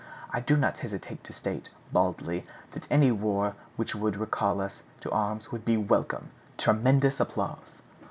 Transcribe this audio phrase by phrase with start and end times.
[0.31, 5.11] I do not hesitate to state, baldly, that any war which would recall us to
[5.11, 7.77] arms would be welcome!" (_Tremendous applause!